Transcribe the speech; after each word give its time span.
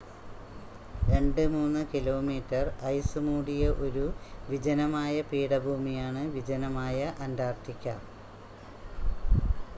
2-3 1.09 1.51
kilometre 1.91 2.63
ice 2.89 3.21
മൂടിയ 3.27 3.67
ഒരു 3.85 4.05
വിജനമായ 4.49 5.13
പീഠഭൂമിയാണ് 5.29 6.23
വിജനമായ 6.35 6.97
അൻ്റാർട്ടിക്ക 7.21 7.85